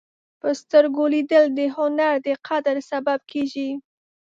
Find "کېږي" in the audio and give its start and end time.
3.31-3.69